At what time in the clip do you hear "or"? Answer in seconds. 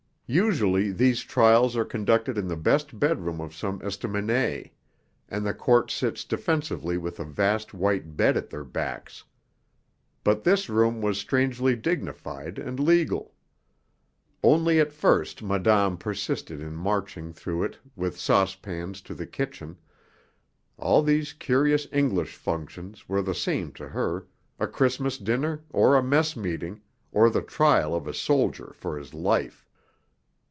25.71-25.97, 27.11-27.29